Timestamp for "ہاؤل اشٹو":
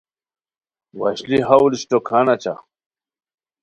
1.47-1.97